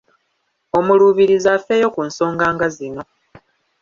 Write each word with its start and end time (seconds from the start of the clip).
Omuluubirizi 0.77 1.47
afeeyo 1.55 1.87
ku 1.95 2.01
nsonga 2.07 2.45
nga 2.55 2.67
zino 2.75 3.01